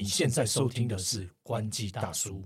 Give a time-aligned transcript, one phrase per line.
[0.00, 2.40] 你现在收听的是《关机大叔》。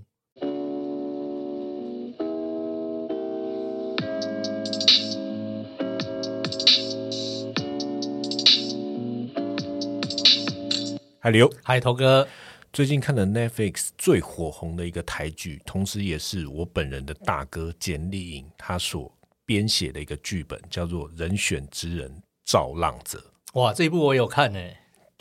[11.20, 12.26] 海流，嗨，头哥，
[12.72, 19.14] 最近看了 Netflix 最火红的一个台剧，同时也是我本人的大哥简丽颖他所
[19.44, 22.10] 编写的一个剧本，叫做《人选之人
[22.46, 23.22] 造浪者》。
[23.60, 24.58] 哇，这一部我有看呢，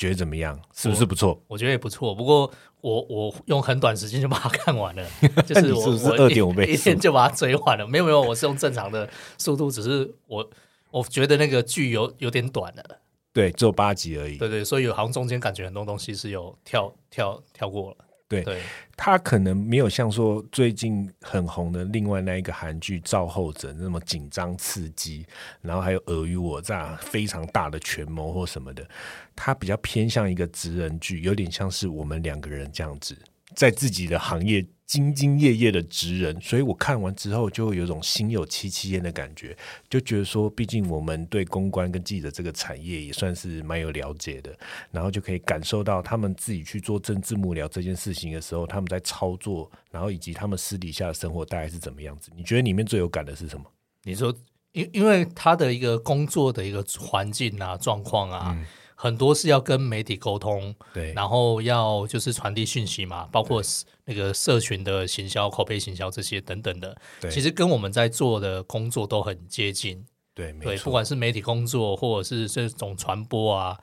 [0.01, 0.59] 觉得怎么样？
[0.73, 1.39] 是不是不错？
[1.47, 2.15] 我觉得也不错。
[2.15, 2.51] 不过
[2.81, 5.07] 我我用很短时间就把它看完了，
[5.45, 7.87] 就是我你是不是我2.5倍一一天就把它追完了。
[7.87, 10.49] 没有没有，我是用正常的速度，只是我
[10.89, 12.83] 我觉得那个剧有有点短了。
[13.31, 14.37] 对，只有八集而已。
[14.37, 17.97] 对对，所以好像中间感觉很多东西是有跳跳跳过了。
[18.31, 18.61] 对对，
[18.95, 25.25] 它可能没有像说最近很红的另外那一个韩剧《造后者》那么紧张刺激，
[25.61, 28.87] 然后还有尔虞我诈、非常大的权谋或什么的，
[29.35, 33.17] 他比较偏向一个直人剧，有点像是我们两个人这样子，
[33.55, 39.55] 在自己的行业兢兢业业的职人，所以我看完之后就会有种心有戚戚焉的感觉，
[39.89, 44.53] 就觉得说，毕竟我们对公关跟记者这个产业也算是蛮有了解的，
[44.91, 52.29] 然后就可以感受到他们自己去做政治幕僚这件事情的时候，他们在操作，然后以及他们私底下的生活大概是怎么样子。
[52.35, 53.65] 你觉得里面最有感的是什么？
[54.03, 54.35] 你说，
[54.73, 58.57] 因因为他的一个工作的一个环境啊、状况啊，
[59.01, 63.59] 很多是要跟媒体沟通，对，然后要就是传递讯息嘛，包括
[64.05, 67.31] 那个社群的行销、口碑行销这些等等的，对。
[67.31, 70.05] 其实跟我们在做的工作都很接近。
[70.35, 73.75] 对，没对，不，管是媒体工作，或者是这种传播啊、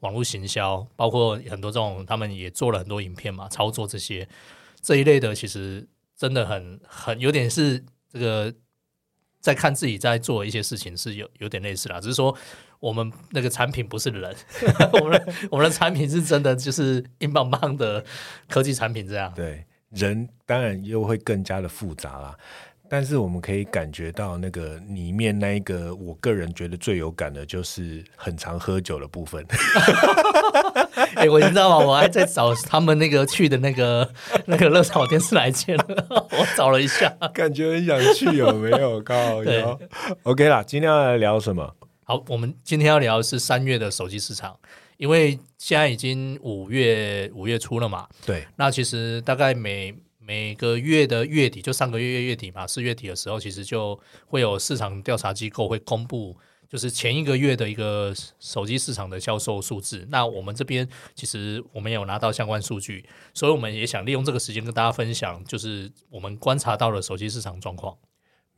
[0.00, 4.28] 网络行销，包括很多这种，他们也做了很多影片嘛，操作这些。
[4.82, 7.82] 这一类的，其实真的很很有点是
[8.12, 8.52] 这个
[9.40, 12.36] 在看自己在做一些事情是有有点类似啦，只是说
[12.80, 14.34] 我们那个产品不是人，
[15.00, 18.04] 我们的我们的产品是真的就是硬邦邦的
[18.48, 19.32] 科技产品这样。
[19.34, 22.34] 对，人当然又会更加的复杂啦。
[22.88, 29.44] 但是我们可以感觉到那个里面那一个，我个人觉得最有感的就是很常喝酒的部分。
[31.16, 31.84] 哎、我你知道吗？
[31.84, 34.08] 我还在找他们那个去的那个
[34.44, 35.84] 那个热炒店是哪一间了，
[36.30, 37.08] 我找了一下。
[37.34, 39.00] 感觉很想去，有没有？
[39.02, 39.76] 靠对腰。
[40.22, 41.74] OK 啦，今天要来聊什么？
[42.08, 44.56] 好，我们今天要聊的是三月的手机市场，
[44.96, 56.36] 因为现在已经五月五月初了嘛，对那其实大概每每个月的月底，就上个月月底嘛，四月底的时候，其实就会有市场调查机构会公布，
[56.68, 60.06] 就是前一个月的一个手机市场的销售数字。
[60.08, 67.98] 那我们这边其实我们有拿到相关数据，所以我们也想利用这个时间跟大家分享，就是我们观察到的手机市场状况。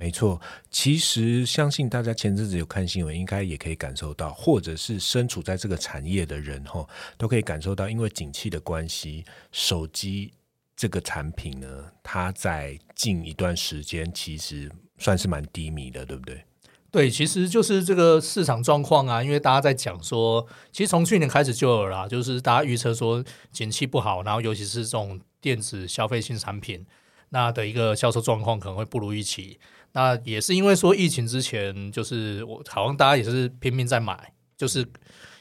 [0.01, 6.87] 没错，其实相信大家前阵子有看新闻，应该也可以感受到，或者是身处在这个产业的人哈，
[7.17, 10.33] 都可以感受到，因为景气的关系，手机
[10.77, 11.67] 这个产品呢，
[12.01, 16.45] 它在近一段时间其实算是蛮低迷的，对不对？
[16.93, 26.87] 对，其实就是这个市场状况啊，因为大家在讲说，其实从去年开始就有啦，就是大家预测说景气不好，然后尤其是这种电子消费性产品，
[27.31, 29.59] 那的一个销售状况可能会不如预期。
[29.93, 34.87] 那也是因为说疫情之前，就是我好像大家也是拼命在买，就是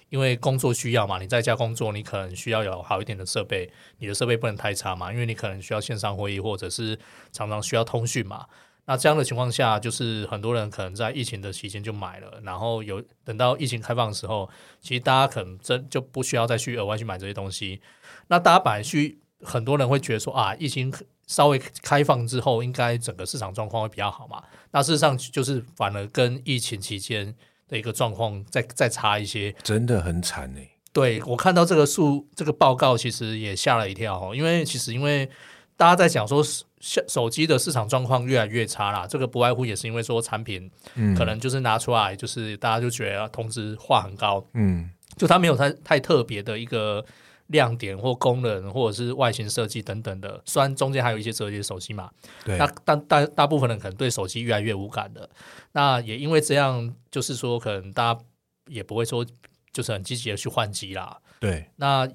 [0.10, 3.70] 因为工作需要嘛，你在家工作，你可能需要有好一点的设备，
[4.00, 6.98] 你的设备不能太差嘛，因为你可能需要线上会议或者是
[7.32, 8.46] 常常需要通讯嘛。
[8.90, 14.50] 那这样的情况下，就是很多人可能在疫情的期间就买了，然后有等到疫情开放的时候，
[14.80, 17.82] 其实大家可能真就不需要再去额外去买这些东西。
[18.30, 20.90] 那大家本来去，很多人会觉得说啊，疫情
[21.28, 24.42] 稍微开放之后，应该整个市场状况会比较好嘛。
[24.72, 27.36] 那事实上就是反而跟疫情期间
[27.68, 29.54] 的一个状况再再差一些。
[29.62, 35.30] 真的很惨哎、对我看到这个数这个报告，其实也吓了一跳哦，因为其实因为
[35.76, 41.16] 大家在讲说手手机的市场状况越来越差啦，这个不外乎也是因为说产品嗯。
[41.16, 47.04] 可能就是拿出来，就是大家就觉得通知化很高，嗯，就它没有太太特别的一个
[47.48, 52.12] 亮点或功能或者是外形设计等等的，虽然中间还有一些折叠手机嘛，
[52.44, 55.30] 对那但大大部分人可能对手机越来越无感的，
[55.72, 58.20] 那也因为这样，就是说可能大家
[58.68, 59.26] 也不会说
[59.72, 61.20] 就是很积极的去换机啦。
[61.40, 62.10] 对那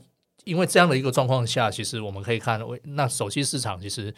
[0.45, 4.13] 因为这样的一个状况下，其实我们可以看，为那手机市场其实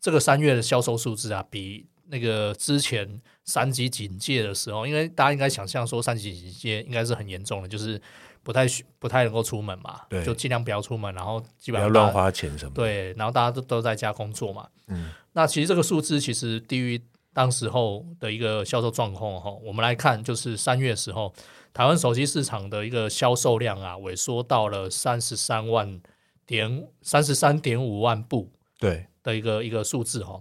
[0.00, 8.00] 这个三月的销售数字啊，比那个之前三级警戒的时候，因为大家应该想象说三级警戒应该是很严重的，就是
[8.46, 12.70] 不太需不太能够出门嘛，对就尽量不要出门，然后基本上不要乱花钱什么。
[12.76, 14.68] 对，然后大家都都在家工作嘛。
[14.86, 17.02] 嗯，那其实这个数字其实低于
[17.34, 19.50] 当时候的一个销售状况哈。
[19.64, 21.34] 我们来看，就是三月时候，
[21.74, 26.00] 台湾手机市场的一个销售量啊，萎缩到了三十三万
[26.46, 30.40] 点三十三点五万部对，的一个一个数字哈。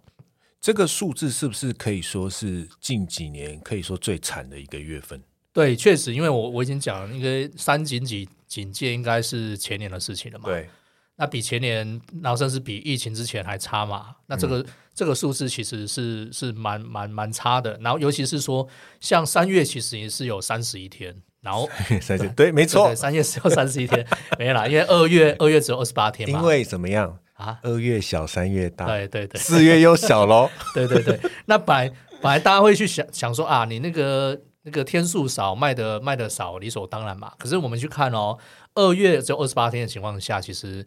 [0.61, 5.23] 这个数字是不是可以说是近几年可以说最惨的一个月份？
[5.55, 10.45] 对，确实，因为我我已经讲了，那个三警警警戒应该是前年的事情了嘛。
[10.49, 10.69] 对，
[11.15, 14.17] 那比前年，然后甚至比疫情之前还差嘛？
[14.27, 14.65] 那这个、嗯
[14.95, 17.77] 这个数字其实是是蛮蛮蛮差的。
[17.81, 18.65] 然后尤其是说，
[19.01, 21.69] 像三月其实也是有三十一天，然后
[22.01, 24.07] 三十对，没错三月只有三十一天，
[24.39, 26.39] 没啦，因为二月二月只有二十八天嘛。
[26.39, 27.19] 因为怎么样？
[27.33, 30.49] 啊，二月小，三月大，对对对四月又小喽。
[30.73, 31.89] 对对对，那本来
[32.21, 37.31] 本来大家会去想想说啊，你那个那个天数少，卖的卖的少，理所当然嘛。
[37.37, 38.37] 可是我们去看哦，
[38.73, 40.83] 二月只有二十八天的情况下，其实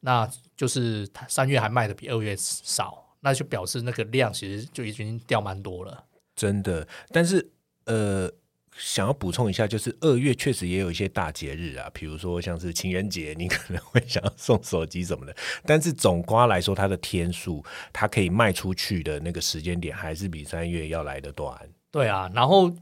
[0.00, 6.04] 那就是它三月还卖的比二月少，那就表示那个量其实就已经掉蛮多了。
[6.34, 7.50] 真的，但是
[7.84, 8.28] 呃，
[8.76, 15.36] 想要补充一下，就是二月确实也有一些大节日啊，比如说像是情人节，你可能会想要送手机什么的。
[15.64, 21.56] 但是总瓜来说，它的天数，它可以卖出去的那个时间点，还是比三月要来的短。
[21.90, 22.72] 对啊，然后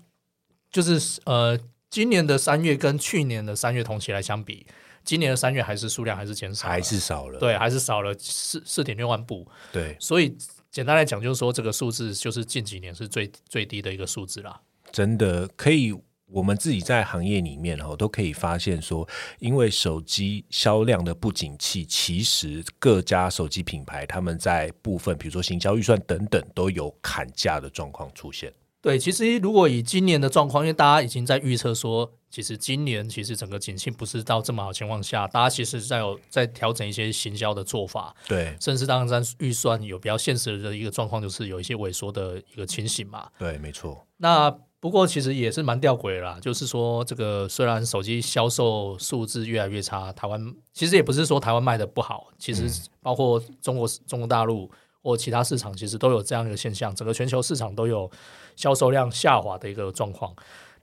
[0.70, 1.59] 就是呃，
[1.91, 4.67] 今年的三月跟去年的三月同期来相比，
[5.05, 7.38] 今年的三月还是数量还是减少，还是少了。
[7.38, 9.47] 对，还是少了四四点六万部。
[9.73, 10.37] 对，所以
[10.70, 14.61] 简单来讲，就是说这个数字就是近几年是最最低的一个数字啦。
[14.93, 15.94] 真的可以。
[16.31, 28.53] 我们自己在行业里面哦，都可以发现说，因为手机销量的不景气，其实各家手机品牌他们在部分，比如说行销预算等等，都有砍价的状况出现。
[28.88, 43.29] 对，其实如果以今年的状况，因为大家已经在预测说，其实今年其实整个景气不是到这么好情况下，大家其实在有在调整一些行销的做法，对甚至当然预算有比较现实的一个状况，就是有一些萎缩的一个情形嘛。
[43.38, 44.06] 对，没错。
[44.17, 44.50] 那
[44.81, 50.40] 不过其实也是蛮吊诡的啦，就是说这个虽然手机销售数字越来越差，台湾
[50.73, 52.70] 其实也不是说台湾卖的不好，其实
[53.02, 54.70] 包括中国中国大陆
[55.02, 58.11] 或其他市场，其实都有这样一个现象，整个全球市场都有
[58.59, 60.35] 销售量下滑的一个状况。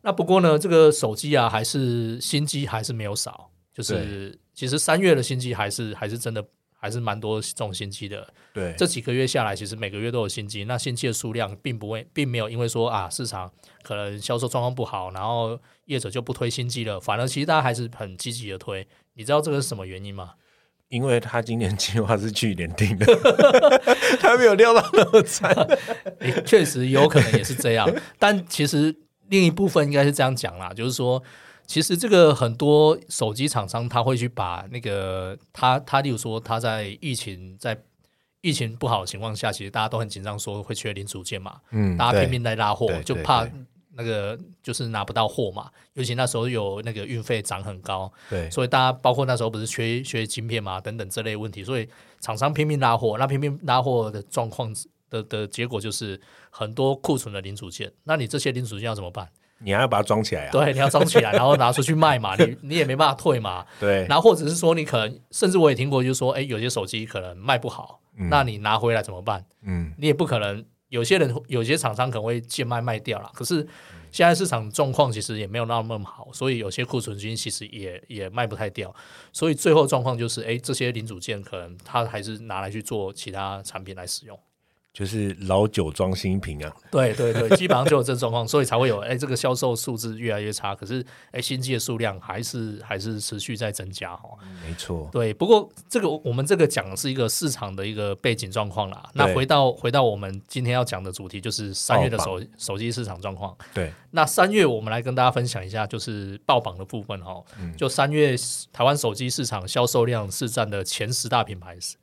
[0.01, 8.25] 那不过呢，这个手机啊，还是新机还是没有少，就是其实三月的新机还是还是真的还是蛮多这种新机的。
[8.53, 13.51] 对，这几个月下来，其实每个月都有新机，那新机的数量并不会，并没有因为说啊市场
[13.83, 18.87] 可能销售状况不好，然后业者就不推新机了，反而其实大家还是很积极的推。
[19.15, 20.35] 你知道这个是什么原因吗？
[20.89, 23.05] 因为他今年计划是去年定的，
[24.21, 25.51] 他没有料到那么惨。
[26.19, 27.89] 诶确实有可能也是这样，
[28.19, 28.95] 但其实
[29.29, 31.21] 另一部分应该是这样讲啦，就是说，
[31.65, 37.77] 其实这个很多手机厂商他会去把那个他他例如说他在疫情在
[38.41, 43.51] 疫情不好的情况下，其实大家都很紧张，说会缺零组件嘛，嗯大家拼命在拉货就怕对
[43.95, 45.69] 那个就是拿不到货嘛。
[45.93, 51.87] 尤其那时候有那个运费涨很高，对所以大家包括那时候不是缺缺晶片嘛等等这类问题，所以
[52.19, 54.73] 厂商拼命拉货，那拼命拉货的状况
[55.09, 56.19] 的的结果就是
[56.49, 57.91] 很多库存的零组件。
[58.03, 59.27] 那你这些零组件要怎么办？
[59.59, 60.51] 你还要把它装起来啊？
[60.51, 63.65] 对，你要装起来，然后拿出去卖嘛，你你也没办法退嘛。
[63.79, 69.45] 对然后或者是说你可能，甚至我也听过，就是说，哎，有些手机可能卖不好，那你拿回来怎么办？
[69.63, 70.63] 嗯，你也不可能，
[70.95, 73.29] 有些人有些厂商可能会贱卖卖掉了。
[73.33, 73.55] 可是
[74.11, 78.95] 现在市场状况其实也没有那么好，所以有些库存金其实也也卖不太掉。
[79.33, 84.39] 所以最后状况就是，哎，这些零组件可能它还是拿来去做其他产品来使用。
[84.95, 86.73] 就是老酒装新瓶啊。
[86.89, 94.29] 对对对，基本上就有这种状况，所以才会有哎这个销售数字越来越差，可是哎新机的数量还是还是持续在增加哈。
[94.65, 99.03] 没错，对，不过这个我们这个讲的是一个市场的一个背景状况啦。
[99.13, 103.53] 那回到回到我们今天要讲的主题，就是三月的手手机市场状况。
[103.73, 107.43] 对，那三月我们来跟大家分享一下，就是爆榜的部分哈。
[107.75, 108.33] 就三月
[108.71, 111.95] 台湾手机市场销售量是占的前十大品牌是，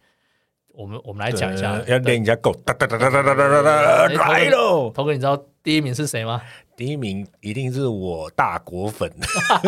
[0.74, 1.88] 我们我们来讲一下呃。
[1.88, 4.90] 要练一下狗，哒哒哒哒哒哒哒哒哎来喽！
[4.90, 6.40] 头哥，你知道第一名是谁吗？
[6.74, 9.08] 第一名一定是我大果粉，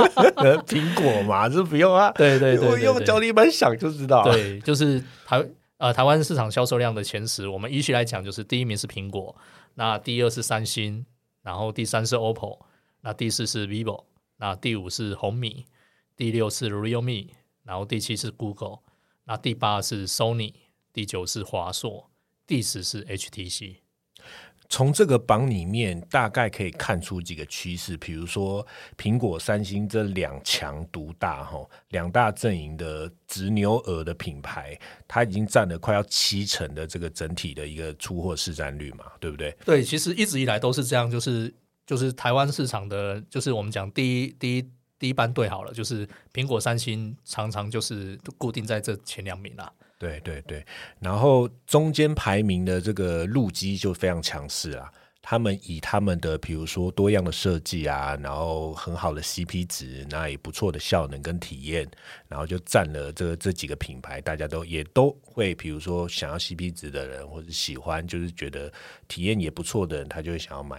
[0.66, 2.10] 苹果嘛，这不用啊。
[2.12, 5.44] 对对对我用对对脚底板想就知道。，对，就是台
[5.76, 9.36] 呃台湾市场销售量的前十，我们依序来讲，就是第一名是苹果，
[9.74, 11.04] 那第二是三星，
[11.42, 12.58] 然后第三是 OPPO，
[13.02, 14.04] 那第四是 vivo，
[14.38, 15.66] 那第五是红米，
[16.16, 17.28] 第六是 realme，
[17.64, 18.78] 然后第七是 Google，
[19.26, 20.54] 那第八是 Sony，
[20.94, 22.08] 第九是华硕，
[22.46, 23.78] 第十是 HTC。
[24.68, 39.54] 从这个榜里面大概可以看出几个趋势，比如说苹果、三星这两强独大哈，两大阵营的直牛耳的品牌，它已经占了快要七成的这个整体的一个出货市占率嘛，对不对？
[39.64, 41.52] 对，其实一直以来都是这样，就是
[41.84, 49.70] 就是台湾市场的，就是我们讲第一第一第一班队好了，就是苹果、三星常常就是固定在这前两名啊。
[50.04, 50.66] 对对对，
[51.00, 54.92] 然后中间排名的这个路基就非常强势啊。
[55.26, 61.90] 他们以他们的比如说多样的设计啊，然后很好的 CP 值，那也不错的效能跟体验，
[62.28, 68.70] 然后就占了这这几个品牌，大家都也都会，比如说想要 CP 值的人，或者喜欢就是觉得
[69.08, 70.78] 体验也不错的人，他就会想要买。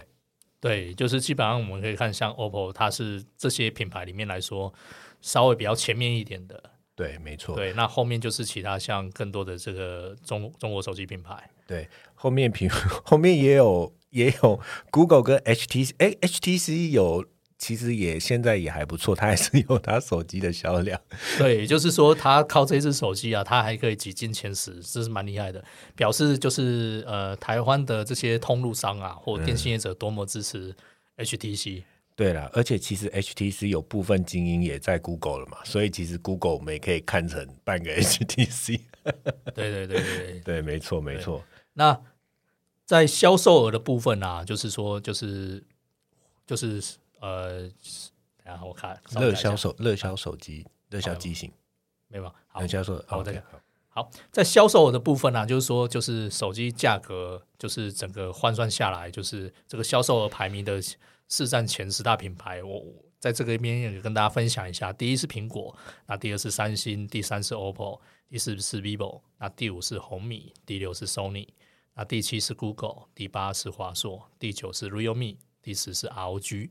[0.60, 4.72] 对，就是基本上我们可以看，像 OPPO，它是这些品牌里面来说
[5.20, 6.62] 稍微比较前面一点的。
[6.96, 7.54] 对，没错。
[7.54, 11.48] 对，那后面就是其他像更多的这个中中国手机品牌。
[11.66, 12.68] 对，后面品
[13.04, 14.58] 后面也有也有
[14.90, 17.26] Google 跟 HTC，哎，HTC 有
[17.58, 20.98] 其实也现在也还不错，它还是有它手机的销量。
[21.36, 25.62] 对，就是说它靠这只手机啊，它还可以挤进前十，这是蛮厉害的，
[25.94, 30.74] 表示就是呃台湾的这些通路商啊或电信业者多么支持
[31.18, 31.82] HTC。
[32.16, 38.80] 对了，而且其实 HTC 有部分精英也在 Google 了嘛，所以其实 Google 我们也可以看成半个 HTC。
[39.54, 41.44] 对对对对对， 对，没错没错。
[41.74, 42.00] 那
[42.86, 45.62] 在销售额的部分啊，就是说，就是
[46.46, 46.82] 就是
[47.20, 47.70] 呃，
[48.42, 51.52] 然后我看热销手热销手机热销机型
[52.08, 52.24] 没有
[52.58, 53.42] 热销售好，我再讲
[53.90, 60.80] 好，在销售额的部分呢，就是说，就是手机价格，就是整个换算下来，就是这个销售额排名的。
[61.28, 62.84] 市占前十大品牌，我
[63.18, 64.92] 在这个一边也跟大家分享一下。
[64.92, 71.48] 第一是苹果，那第二是三星，第三是 OPPO，第四是 vivo，那第五是红米，第六是 Sony，
[71.94, 76.70] 那第七是 Google，第八是华硕，第九是 Realme，第十是 ROG。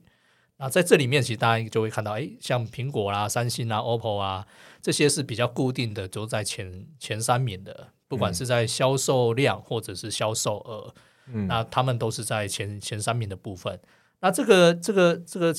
[0.57, 4.47] 那在这里面，其实大家就会看到，哎，像苹果啦、三星啊、OPPO 啊，
[4.81, 10.95] 这些是比较固定的，都在前前三名的，不管是在销售量或者是销售额，
[11.27, 13.77] 嗯，那他们都是在前前三名的部分。
[14.19, 15.53] 那这个这个这个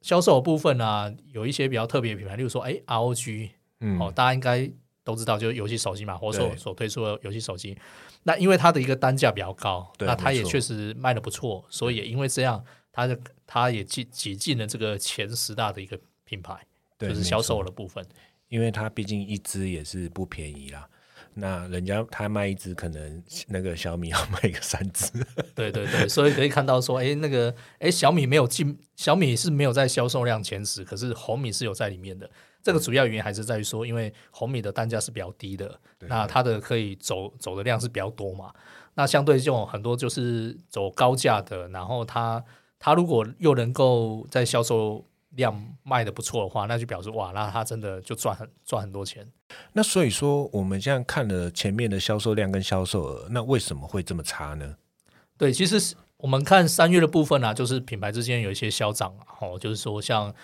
[0.00, 4.70] 销售部分呢，有一些比较特别的品牌，例如说，哎，ROG，嗯，哦，大家应该
[5.04, 7.76] 都知道，就是游戏手机嘛，或所所推出的游戏手机。
[8.22, 16.58] 那因为它的一个单价比较高，那它也确实卖的不错，所以也因为这样，它的它也挤挤进了这个前十大的一个品牌，
[16.98, 18.04] 就是销售的部分。
[18.48, 20.88] 因为它毕竟一支也是不便宜啦。
[21.38, 25.12] 那人家他卖一只，可能那个小米要卖个三只。
[25.54, 32.30] 对对对，所以可以看到说，哎，那个哎，小米没有进，小米是没有在销售量前十，可是红米是有在里面的。
[32.62, 38.50] 这个主要原因还是在于说，因为红米的单价是比较低的，那它的可以走走的量是比较多嘛。
[38.94, 42.42] 那相对这种很多就是走高价的，然后它
[42.78, 45.04] 它如果又能够在销售。
[45.36, 49.26] 量卖的不错的话，那就表示哇，那他真的就赚很赚很多钱。
[49.72, 54.76] 那所以说，我们现在看了前面的销售量跟销售额，那为什么会这么差呢？
[55.38, 60.34] 对，其实我们看三月的部分啊，就是品牌之间有一些消涨哦，就是说像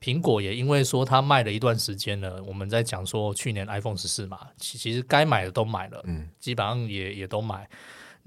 [0.00, 7.68] 苹果也因为说它卖了一段时间了，我们在讲说去年 iPhone 十四嘛，其其实该买的都买了，嗯，基本上也也都买。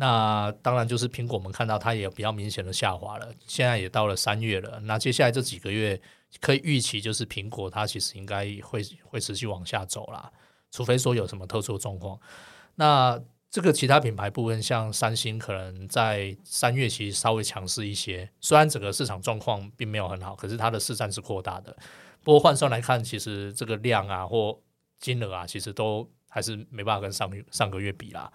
[0.01, 3.31] 那当然就是苹果，我们看到它也比较明显的下滑了。
[3.45, 6.01] 现在也到了三月了，那接下来这几个月
[6.39, 10.31] 可以预期，就是苹果它其实应该会会持续往下走啦，
[10.71, 12.19] 除非说有什么特殊状况。
[12.73, 21.77] 那这个其他品牌部分，像三星，可能在三月其实稍微强势一些，虽然整个市场状况并没有很好，可是它的市占是扩大的。
[22.23, 24.59] 不过换算来看，其实这个量啊或
[24.99, 28.31] 金额啊，其实都还是没办法跟上上个月比啦。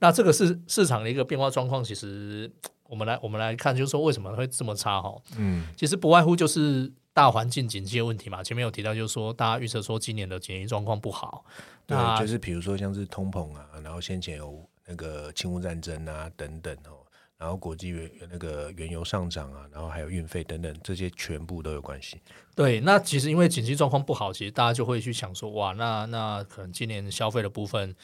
[0.00, 2.50] 那这个是市场的一个变化状况，其实
[2.84, 5.12] 我们来我们来看，就是说为什么会这么差哈？
[5.36, 8.42] 嗯，其实不外乎就是大环境经济的问题嘛。
[8.42, 11.44] 前面有提到，就是说大家预测说今年的经济状况不好，
[11.86, 17.02] 对，就是比如说像是通膨啊，然后先前有那个侵乌战争啊等等哦，
[17.36, 22.20] 然后国际原那个原油上涨啊，然后还有运费等等，这些全部都有关系。
[22.54, 27.96] 对，那其实因为经济状况不好，其实大家就会去想说，哇，那那可能今年消费的部分。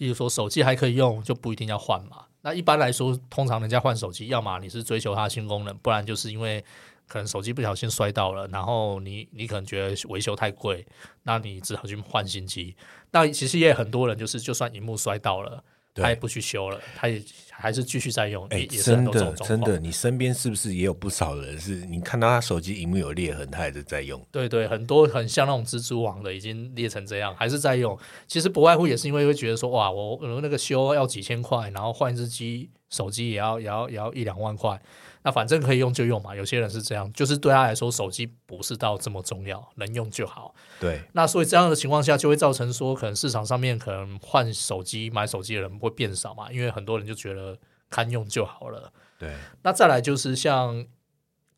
[0.00, 2.24] 例如说手机还可以用，就不一定要换嘛。
[2.40, 6.64] 那一般来说，通常人家换手机，要么你是追求它新功能，不然就是因为
[7.06, 10.86] 可能手机不小心摔到了，然后你你可能觉得维修太贵，
[11.24, 12.74] 那你只好去换新机。
[13.10, 15.62] 那其实也很多人就是，就算荧幕摔到了。
[15.94, 18.46] 他也不去修了，他也还是继续在用。
[18.48, 21.84] 哎，真的真的，你身边是不是也有不少人是？
[21.86, 24.24] 你看到他手机荧幕有裂痕，他还是在用。
[24.30, 27.98] 对对，很多很像那种蜘蛛网的，已经裂成这样，还是在用。
[28.26, 34.80] 其实不外乎也是因为会觉得说，哇，我那个修要几千块，然后换一只机，手机也要也要也要一两万块。
[35.22, 40.54] 那反正可以用就用嘛，有些人是这样，就是对他来说，手机不是到这么重要，能用就好。
[40.78, 47.58] 对，那所以这样的情况下，就会造成说，可能市场上面可能换手机、买手机的人会变少嘛，因为很多人就觉得
[47.90, 48.92] 堪用就好了。
[49.18, 50.86] 对，那再来就是像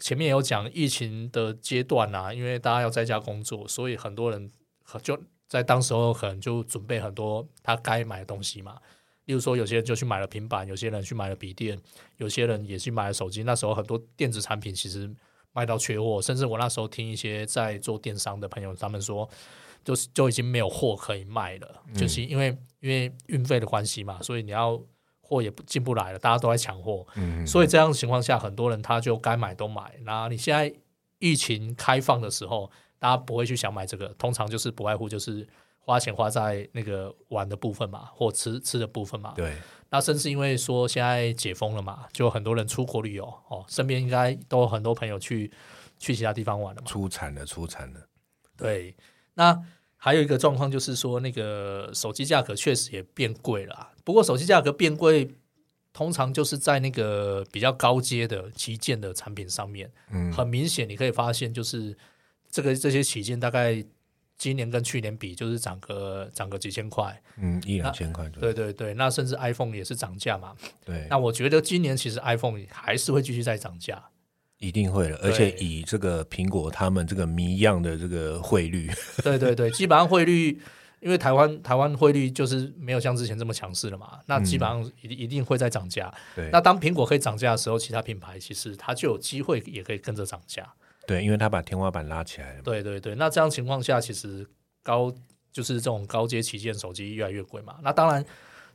[0.00, 4.50] 前面有讲疫情的阶段啊，因为大家要在家工作，所以很多人
[5.00, 5.16] 就
[5.46, 8.78] 在当时候可能就准备很多他该买的东西嘛。
[9.26, 11.78] 例如说，有些人就去买了平板，有些人去买了笔电，
[12.16, 13.44] 有些人也去买了手机。
[13.44, 15.08] 那时候很多电子产品其实
[15.52, 19.28] 卖到缺货，甚至我那时候听一些在做电商的朋友，他们说，
[19.84, 22.48] 就是就已经没有货可以卖了，就是因为
[22.80, 24.80] 因为运费的关系嘛，所以你要
[25.20, 27.06] 货也不进不来了，大家都在抢货。
[27.14, 29.94] 嗯，所以这样情况下，很多人他就该买都买。
[30.02, 30.74] 那你现在
[31.20, 35.46] 疫情开放的时候，大家不会去想买这个，通常就是不外乎就是。
[35.84, 39.32] 花钱花在那个玩的部分嘛，或吃吃的部分嘛。
[39.36, 39.56] 对。
[39.90, 45.50] 那甚至因为说现在解封了嘛，就很多人出国旅游哦，身边应该都有很多朋友去
[45.98, 46.86] 去其他地方玩了嘛。
[46.86, 48.00] 出产了，出产了。
[48.56, 48.94] 对。
[49.34, 49.60] 那
[49.96, 53.90] 还有一个状况就是说，那个手机价格确实也变贵了。
[54.04, 55.34] 不过手机价格变贵，
[55.92, 59.92] 通常就是在那个比较高阶的旗舰的产品上面。
[60.10, 60.32] 嗯。
[60.32, 61.98] 很明显，你可以发现，就是
[62.50, 63.84] 这个这些旗舰大概。
[64.42, 68.28] 今年跟去年比，就是涨个涨个几千块，嗯，一两千块。
[68.30, 70.52] 对对对，那甚至 iPhone 也是涨价嘛。
[70.84, 74.02] 对，那我觉得今年其实 iPhone 还是会继续在涨价，
[74.58, 75.16] 一定会的。
[75.22, 78.90] 而且以这个苹果他们这个谜样的这个汇率，
[79.22, 80.60] 对对对，基本上汇率，
[80.98, 86.12] 因为台湾台湾汇率就是没有像之前这么强势了嘛，那基本上一一定会在涨价。
[86.34, 90.68] 对，那当苹果可以涨价的时候，其他品牌其实它就有机会也可以跟着涨价。
[91.12, 92.62] 对，因为他把天花板拉起来了。
[92.62, 94.46] 对对对，那这样情况下，其实
[94.82, 95.12] 高
[95.50, 97.78] 就是这种高阶旗舰手机越来越贵嘛。
[97.82, 98.24] 那当然，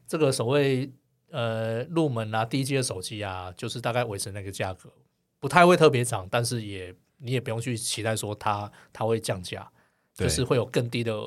[0.08, 0.88] 这个所谓
[1.32, 4.88] 呃入门啊低阶手机啊，就是大概维持那个价格，
[5.40, 9.68] 不太会特别涨，但是也你也不用去期待说它它会降价，
[10.14, 11.20] 就是会有更低的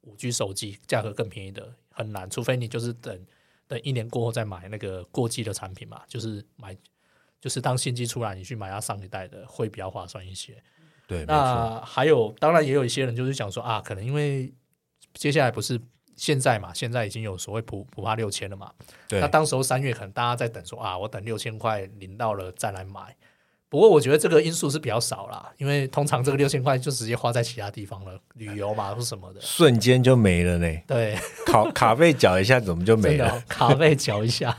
[0.00, 3.26] 五 G 手机，价格更便宜的很难，除非你就是等
[3.68, 6.76] 等一年过后再买那个过季的产品嘛，就是买。
[7.40, 10.62] 就是当新机出来，你去买它上一代的会比较划算一些。
[11.06, 14.52] 对，那还有，当然也有一些人就是想说啊，可能因为
[15.14, 15.80] 接下来不是
[16.14, 18.72] 现在嘛，现在已经有所谓普普发六千了嘛。
[19.08, 19.20] 对。
[19.20, 23.16] 那当时候三月可能大家在等说啊，我等六千块领到了再来买。
[23.70, 30.66] 不过我觉得这个因素是比较少啦，因为通常这个六千块就直接花在其他地方了，旅游嘛或什么的，瞬间就没了呢。
[30.88, 33.40] 对，卡卡费缴一下怎么就没了？
[33.48, 34.54] 卡费缴一下，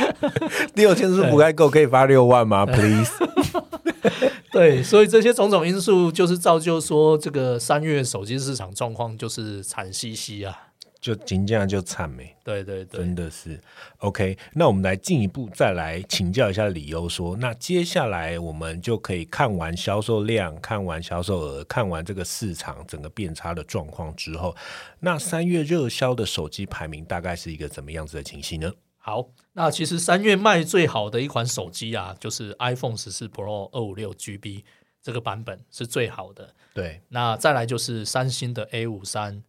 [0.76, 3.10] 六千是不太够，可以发六万吗？Please。
[4.52, 10.63] 对，所以这些种种因素就是造就说，这个三月手机市场状况就是惨兮兮啊。
[11.04, 13.60] 就金价就惨没，对对对，真的是
[13.98, 14.38] OK。
[14.54, 24.56] 那我们来进一步再来请教一下理由，说那接下来我们就可以看完销售量、看完销售额、看完这个市场整个变差的状况之后，
[25.00, 28.72] 那三月热销的手机排名大概是一个怎么样子的情形呢？
[28.96, 34.62] 好，那其实三月卖最好的一款手机啊，就是 iPhone 十四 Pro 二五六 GB
[35.02, 36.54] 这个版本是最好的。
[36.72, 39.42] 对，那再来就是三星的 A 五三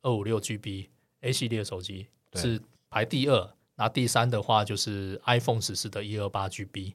[0.00, 0.88] 二五六 GB。
[1.22, 6.94] A 系列手机是排第二，那第三的话就是 iPhone 十四的一二八 GB，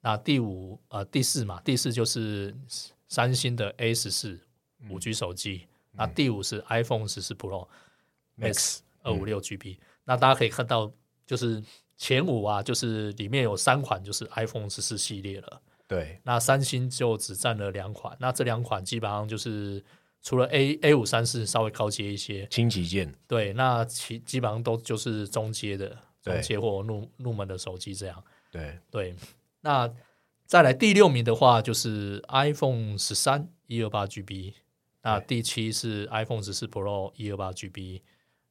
[0.00, 2.54] 那第五呃第四嘛，第四就是
[3.08, 4.38] 三星的 A 十四
[4.88, 7.66] 五 G 手机，那第五是 iPhone 十四 Pro
[8.38, 10.92] Max 二五六 GB，那大家可以看到
[11.26, 11.62] 就是
[11.96, 19.82] 前五啊，就是里面有三款就是 iPhone 十四系列了，对，那三星就只占了两款，那这两款基本上就是。
[20.20, 28.22] 除了 A A 五三四稍微高阶一些，轻旗舰，对，那其基本上都就是中阶的中阶或入入门的手机这样。
[28.50, 29.14] 对对，
[29.60, 29.90] 那
[30.44, 34.54] 再来第六名的话就是 iPhone 十三一二八 GB，
[35.02, 38.02] 那第七是 iPhone 十四 Pro 一二八 GB，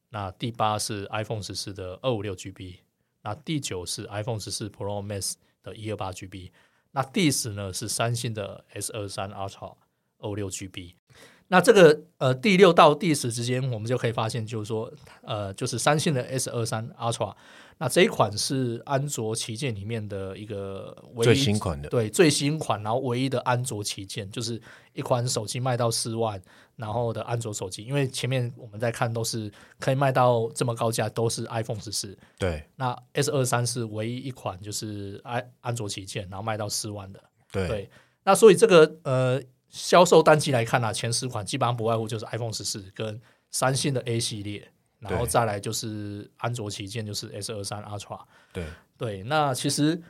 [0.08, 2.78] 那第八是 iPhone 十四的二五六 GB，
[3.22, 6.50] 那第九是 iPhone 十四 Pro Max 的一二八 GB，
[6.92, 9.76] 那第十呢是三星的 S 二三 Ultra
[10.18, 10.94] 二五六 GB。
[11.50, 17.34] 那这个呃第六到第十之间，我们就可以发现，就是说呃，就是三星的 S 二三 Ultra，
[17.78, 24.60] 那这一款是安卓旗舰里面的一个最新款的，对最新款，然后唯一的安卓旗舰，就是
[24.92, 26.38] 一款手机卖到四万，
[26.76, 37.88] 然后的安卓手机，因为前面我们在看都是可以卖到这么高价，都是 iPhone 十四，对，那 S 二三是唯一一款就是安安卓旗舰，然后卖到四万的，对，
[38.24, 39.42] 那所以这个呃。
[39.68, 48.20] 销售单机来看啊，前十款基本上不外乎就是 iPhone 十四跟三星的 A 系列，然后再来就是安卓旗舰就是 S 二三 Ultra。
[48.52, 48.64] 对
[48.96, 50.00] 对，那其实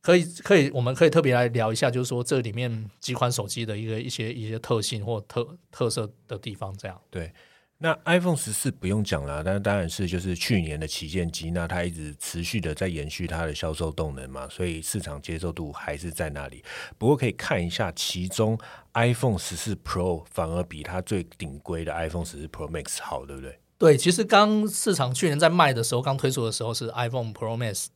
[0.00, 7.00] 可以可以，我们可以特别来聊一下，就是说这里面几款手机的一个一些一些特性或特特色的地方，这样。
[7.10, 7.32] 对，
[7.78, 16.64] 那 iPhone 十四不用讲了，但当然是就是去年的旗舰机，那它一直持续的在延续它的销售动能嘛，所以市场接受度还是在那里。
[16.96, 18.58] 不过可以看一下，其中
[18.94, 23.58] iPhone 十四 Pro 反而比它最顶规的 iPhone 十四 Pro Max 好，对不对？
[23.76, 27.88] 对，其实刚市场去年在卖的时候，刚推出的时候是 iPhone Pro Max，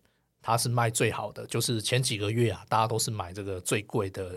[0.42, 4.34] 它是卖最好的，就是前几个月啊，大家都是买这个最贵的，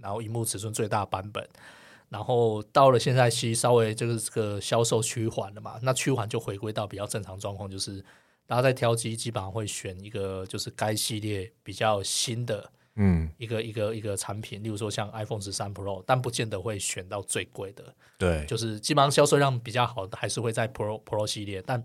[0.00, 1.46] 然后荧幕尺寸最大版本。
[2.08, 8.00] 然后到了现在，其实稍微这个这个销售趋缓了嘛，那趋缓就回归到比较正常状况，就是
[8.46, 21.84] 大家在挑机，基本上会选一个就是该系列比较新的，嗯，一个一个一个产品，例如说像 iPhone 十三 Pro，但不见得会选到最贵的，对，就是基本上销售量比较好的还是会在 Pro Pro 系列，但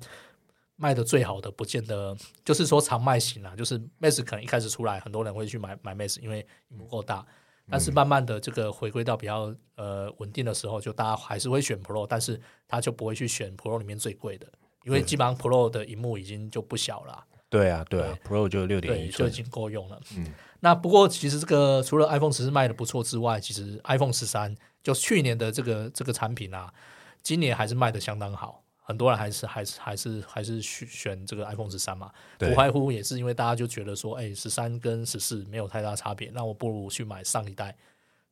[0.75, 7.25] 卖的最好的不见得就是说常卖型啦，就是 Max 可能一开始出来，很多人会去买买 Max，因为屏幕够大。
[7.69, 14.47] 但是慢慢的这个回归到比较呃稳定的时候，就大家还是会选 Pro，但是他就不会去选 Pro 里面最贵的，
[14.83, 17.23] 因为基本上 Pro 的荧幕已经就不小了。
[17.49, 19.99] 对啊，对啊，Pro 就六点一就已经够用了。
[20.15, 20.25] 嗯，
[20.61, 26.73] 那不过其实这个除了 iPhone 十四卖的不错之外，其实 iPhone 十三就去年的这个这个产品啊，
[27.21, 28.60] 今年还是卖的相当好。
[28.91, 37.73] 很多人还是还是还是还是选选这个 iPhone 十三嘛，不外乎也是因为大家就觉得说，哎，十三跟十四没有太大差别，那我不如去买上一代。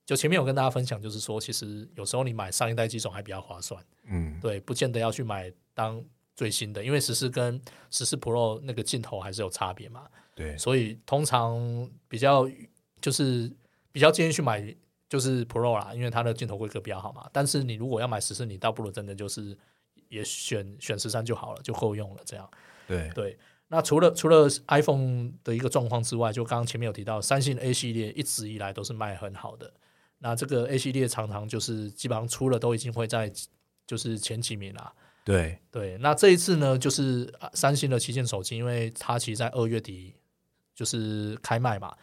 [0.06, 6.04] 就前面有跟大家分享，就是说，其实有时候你买上一代机种还比较划算，嗯，对，不见得要去买当
[6.36, 12.46] 最新的，因为十四跟十四 Pro 那个镜头还是有差别嘛，对，所以通常比较
[13.00, 13.50] 就是
[13.94, 14.76] 比较建议去买
[15.08, 17.30] 就是 Pro 啦，因为它的镜头规格比较好嘛。
[17.32, 19.58] 但是你如果要买十四，你倒不如真的就是。
[20.10, 22.22] 也选选十三就好了，就够用了。
[22.26, 22.50] 这样，
[22.88, 23.40] 对对。
[23.72, 29.72] 那除了除了 iPhone 的一个状况之外，就刚刚前面有提到，三星 A 系列一直以来都是卖很好的。
[30.18, 33.32] 那这个 A 系列常常就是基本上出了都已经会在
[33.86, 34.92] 就是前几名啦。
[35.24, 36.00] 对对。
[36.00, 40.16] 那这一次呢，就是三星的旗舰手机，因为它其实在二月底
[40.74, 41.96] 就是开卖嘛。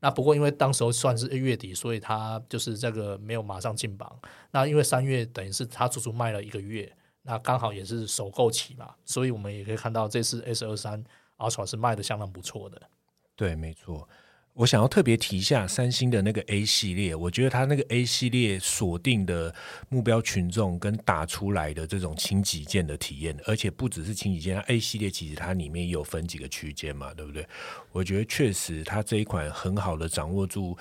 [0.00, 4.14] 那不过因为当时候算是月底，所以它就是这个没有马上进榜。
[4.50, 6.94] 那因为三月等于是它足足卖了一个月。
[7.26, 11.02] 那刚好也是首购期嘛，所以我们也可以看到这次 S 二三
[11.38, 12.80] Ultra 是卖的相当不错的。
[13.34, 14.06] 对，没错。
[14.52, 19.52] 我想要特别提一下三星的那个 A 系列，我觉得它那个 A 系列锁定的
[19.88, 27.44] 目标群众跟打出来的这种轻几件的体验，而且不只是轻几件，A 系列其实它里面有分几个区间嘛，对不对？
[27.90, 30.78] 我觉得确实它这一款很好的掌握住。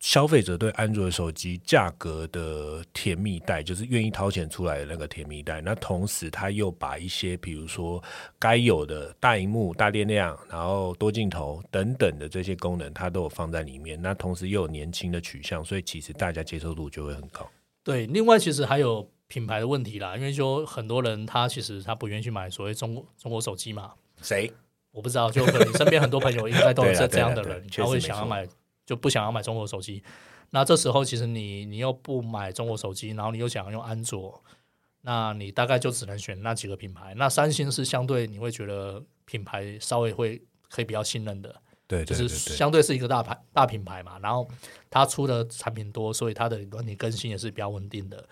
[0.00, 5.60] 消费者对安卓手机价格的甜蜜带，就是愿意掏钱出来的那个甜蜜带。
[5.60, 8.00] 那同时，他又把一些比如说
[8.38, 14.00] 该有的大荧幕、大电量，然后多镜头等等的这些功能，它都有放在里面。
[14.00, 17.50] 那同时又有年轻的取向，所以其实大家接受度就会很高。
[17.82, 23.94] 对，另外其实还有品牌的问题啦，因为说很多人他其实他不愿意去买所谓中国中国手机嘛。
[24.22, 24.48] 谁？
[24.92, 28.46] 我不知道，就可能身边很多朋友应该都是这样的人，他会想要买。
[28.88, 30.02] 就不想要买中国手机，
[30.48, 34.42] 那这时候其实你你又不买中国手机，然后你又想要用安卓，
[35.02, 37.12] 那你大概就只能选那几个品牌。
[37.18, 41.54] 那三星是相对你会觉得品牌稍微会可以比较信任的，
[41.86, 44.18] 对，就是相对是一个大牌大品牌嘛。
[44.20, 44.48] 然后
[44.88, 48.26] 它出的产品多，所以它的软体更新也是比较稳定的。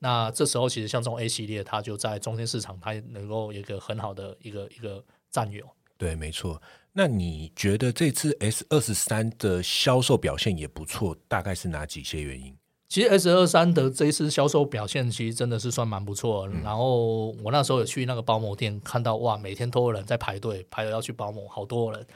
[0.00, 5.64] 那这时候其实像这种 A 系列，它就在中间市场，它能够有一个很好的一个一个占有。
[6.00, 6.62] 对，没错。
[6.94, 12.56] 那你觉得这次 S 二十三的销售表现也不错，大概是哪几些原因？
[12.88, 16.48] 其实 S 二三的这一次销售表现其实真的是算蛮不错。
[16.64, 22.06] 然后我那时候有去那个包膜店，看到哇，每天都有人在排队，排了要去包膜，好多人。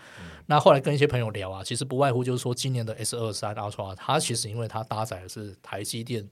[0.46, 6.26] 那后来跟一些朋友聊啊，其实不外乎就是说，今年的 S 二三 Ultra 它其实因为它搭载的是台积电，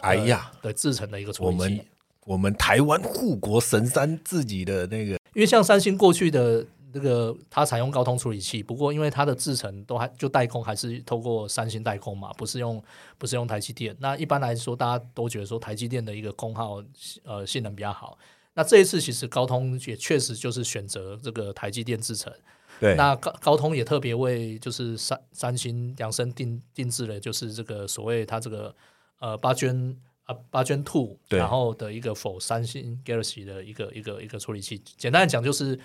[0.00, 1.82] 哎呀的制成的一个处理器，
[2.24, 6.66] 我们台湾护国神山自己的那个，因为像三星过去的。
[6.92, 12.82] 这个它采用高通处理器，不过因为它的制程都还就代工还是透过三星代工嘛，不是用
[13.18, 13.94] 不是用台积电。
[13.98, 16.82] 那一般来说，大家都觉得说台积电的一个功耗
[17.24, 18.16] 呃性能比较好。
[18.54, 22.32] 那这一次其实高通也确实就是选择这个台积电制程。
[22.78, 28.74] 对，那高高通也特别为就是三三星量身定定制了，就是这个所谓它这个
[29.18, 29.94] 呃八圈
[30.24, 34.80] 啊八圈 Two，然后的一个否三星 Galaxy 的一个一个一个处理器。
[34.96, 35.78] 简单的讲就是。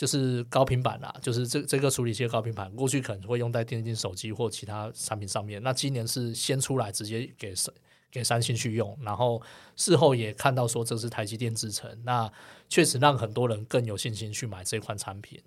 [0.00, 5.62] 就是高频版啦，就是这这个处理器高频版，过去可能会用在电竞手机或其他产品上面。
[5.62, 7.52] 那今年是先出来，直接给
[8.10, 9.42] 给三星去用，然后
[9.76, 12.32] 事后也看到说这是台积电制成，那
[12.66, 15.38] 确实让很多人更有信心去买这款产品。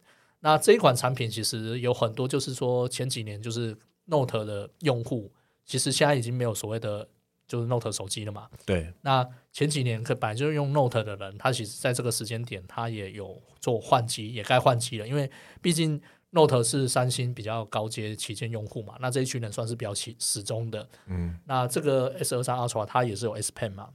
[0.42, 5.32] 那这一款产品其实有很多，就是说前几年就是 Note 的用户，
[5.66, 7.10] 其实现在已经没有所谓的。
[7.46, 8.50] 就是 Note 手机了嘛。
[8.66, 15.30] 对，那前几年可本来就是用 Note 的人，他其实在这个时间点，他也有做换机，也该换机了，因为
[15.62, 20.90] 毕竟 Note 是三星比较高阶旗舰用户嘛，那这一群人算是比较始始终的。
[21.06, 23.90] 嗯，那这个 S 二三 Ultra 它也是有 S Pen 嘛，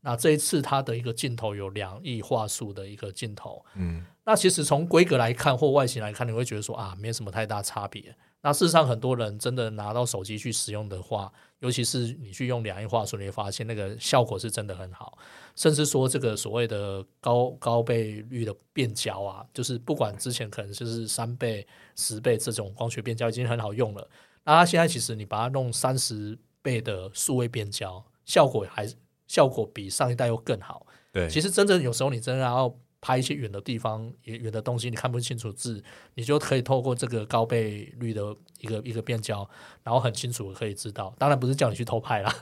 [0.00, 8.16] 那这一次它的一个镜头有两亿画素的一个镜头，嗯，那其实从规格来看或外形来看，你会觉得说啊，没什么太大差别。
[8.46, 15.16] 那事实上，很多人真的拿到手机去使用的话，尤其是你去用两亿画素，你会发现那个效果是真的很好，
[15.56, 24.06] 甚至说这个所谓的高高倍率的变焦啊，就是不管之前可能就是三倍、十倍这种光学变焦已经很好用了，
[24.44, 28.86] 那它现在其实你把它弄三十倍的数位变焦，效果还
[29.26, 30.86] 效果比上一代又更好。
[31.12, 32.68] 对，其实真正有时候你真的要
[33.04, 39.46] 拍一些远的地方、远远的东西，你看不清楚字，你就可以透过这个高倍率的一个一个变焦，
[39.82, 41.14] 然后很清楚的可以知道。
[41.18, 42.34] 当然不是叫你去偷拍啦，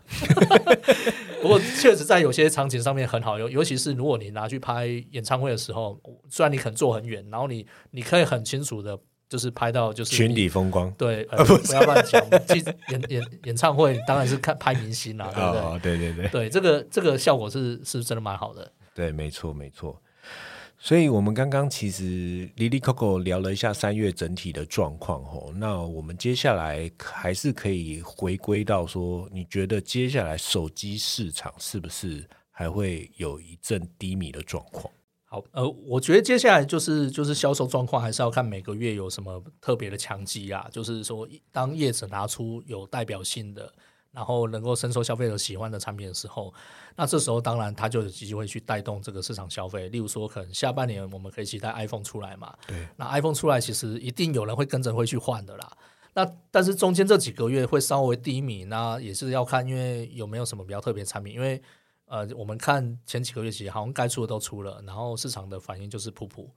[1.42, 8.96] 不过确实在有些场景上面很好用，尤其是如果你拿去拍演唱会的时候，虽然你可能坐很远，然后你你可以很清楚的，
[9.28, 10.88] 就是拍到就是群你体风光。
[10.92, 12.24] 对，呃、不要乱讲。
[12.46, 15.60] 其实演演演唱会当然是看拍明星啦，对不对？
[15.60, 18.70] 哦，对对对对，这个这个效果是是真的蛮好的。
[18.94, 20.00] 对，没错没错。
[20.84, 34.92] 所以，我们刚刚其实 Lily Coco 聊了一下三月整体的状况吼，那我们接下来还是可以回归到说，你觉得接下来手机市场是不是还会有一阵低迷的状况？
[35.26, 40.68] 好，呃，我觉得接下来就是就是销售状况，还是要看每个月有什么特别的强击啊。
[40.72, 43.72] 就是说，当业者拿出有代表性的，
[44.10, 46.52] 然后能够深受消费者喜欢的产品的时候，
[46.96, 49.88] 那这时候当然它就有机会去带动这个市场消费。
[49.88, 52.54] 例如说，可能下半年我们可以期待 iPhone 出来嘛？
[52.66, 55.72] 对，那 iPhone 出来，其实一定有人会跟着会去换的啦。
[56.14, 61.62] 那但是中间这几个月会稍微低迷，那也是要看，因为有没有什么比较特别的产品，因为。
[62.06, 66.50] 呃，我们看前几个月其实好像该出的都出了，然后市场的反应就是普普。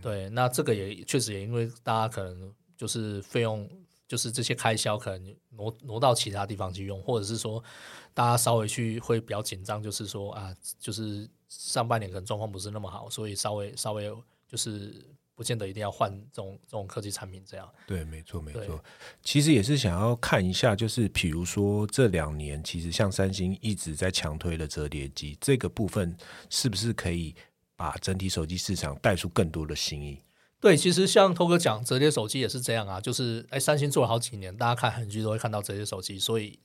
[0.00, 3.68] 对，那这个也确实也因为大家可能就是费用，
[4.12, 7.64] 就是这些开销可能挪挪到其他地方去用，或者是说
[8.12, 14.14] 大家稍微去会比较紧张，就是说啊，就是上半年可能状况不是那么好，所以稍微稍微
[14.46, 15.02] 就是。
[15.34, 18.78] 不见得一定要换这种这种科技产品，这样对，没错，没错。
[19.22, 26.14] 其实也是想要看一下，就是比如说这两年，其实像三星一直在强推的折叠机这个部分，
[26.50, 27.34] 是不是可以
[27.74, 30.20] 把整体手机市场带出更多的新意？
[30.62, 36.56] 对，其实像头哥讲，折叠手机也是这样啊，就是哎，三星做了好几年，大家看韩剧都会看到折叠手机，所以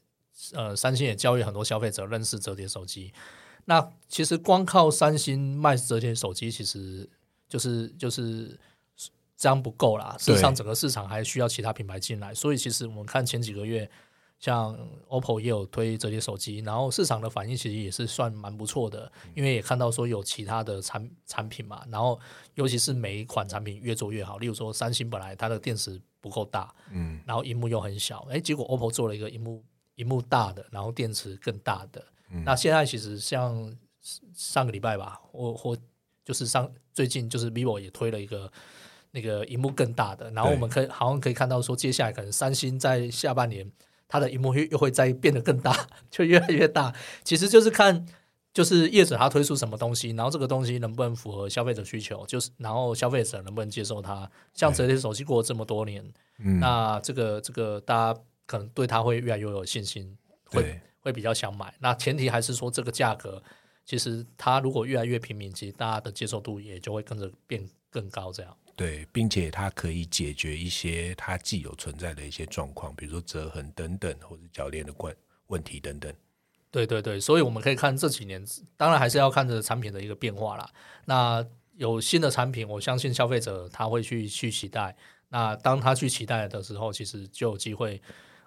[0.54, 3.12] 呃，三星也教育很多消费者认识折叠手机。
[3.66, 7.10] 那其实光靠三星卖折叠手机，其实
[7.50, 8.56] 就是就是
[9.36, 10.16] 这样不够啦。
[10.20, 12.32] 事实上，整个市场还需要其他品牌进来。
[12.36, 13.90] 所以，其实我们看前几个月，
[14.40, 14.78] 像
[15.10, 21.84] OPPO 也有推折叠手机，然后市场的反应其实也是算蛮不错的，因为也看到说有其他的产产品嘛。
[21.90, 22.20] 然后，
[22.54, 24.38] 尤其是每一款产品越做越好。
[24.38, 29.64] 例如说，三星本来它的电池不够大，嗯，然后荧幕又很小，哎，结果 OPPO 做了一个荧幕
[29.96, 32.06] 荧幕大的，然后电池更大的。
[32.46, 33.76] 那现在其实像
[34.36, 35.76] 上个礼拜吧，我或
[36.24, 38.52] 就是上最近就是 vivo 也推了一个
[39.12, 43.72] 那个荧幕更大的，然后我们可以好像可以看到说，接下来可能三星在下半年
[44.08, 46.94] 它的荧幕又又会再变得更大，就越来越大。
[47.24, 48.06] 其实就是看
[48.54, 54.30] 就是业者他推出什么东西，然后这个东西能不能符合消费者需求，就是然后消费者能不能接受它。
[54.54, 56.04] 像折叠手机过了这么多年，
[56.40, 61.74] 嗯那这个这个大家可能对它会越来越有信心，会对会比较想买。
[61.80, 63.44] 那前提还是说这个价格，
[63.86, 68.32] 其实它如果越来越平民，其实大家的接受度也就会跟着变更高。
[68.32, 75.14] 这样，对，并且它可以解决一些它既有存在的一些状况，比如说折痕等等，或者铰链的关
[75.48, 76.14] 问题等等。
[76.70, 78.46] 对对对，所以我们可以看这几年，
[78.78, 80.70] 当然还是要看着产品的一个变化啦。
[81.06, 84.96] 那有新的产品，我相信消费者他会去去期待。
[85.30, 88.00] 那当他去期待的时候，其实就有机会，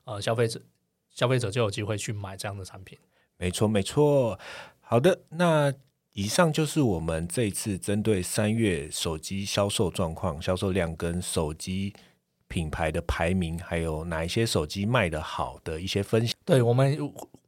[0.05, 0.63] 呃，消费者
[1.11, 2.97] 消费者就有机会去买这样的产品。
[3.37, 4.39] 没错，没错。
[4.81, 5.73] 好的，那
[6.13, 11.95] 以上就是我们这一次针对三月手机销售状况、销售量跟手机
[12.49, 16.35] 品牌的排名，还有哪一些手机卖的好的一些分享。
[16.45, 16.99] 对我们，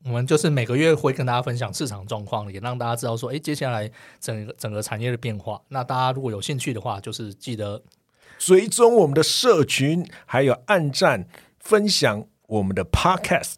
[0.05, 5.61] 我们就是每个月会跟大家分享市场状况，也让大家知道说，哎，接下来整个整个产业的变化。
[5.69, 7.83] 那大家如果有兴趣的话，就是记得
[8.39, 11.27] 追踪我们的社群，还有按赞、
[11.59, 13.55] 分享我们的 Podcast。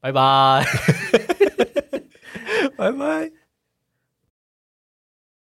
[0.00, 0.66] 拜拜。
[2.76, 3.43] 拜拜。